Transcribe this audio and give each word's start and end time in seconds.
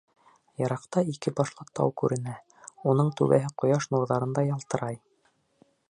Йыраҡта 0.61 1.03
ике 1.11 1.33
башлы 1.39 1.67
тау 1.79 1.93
күренә, 2.03 2.33
уның 2.93 3.13
түбәһе 3.21 3.53
ҡояш 3.65 3.89
нурҙарында 3.97 4.49
ялтырай. 4.51 5.03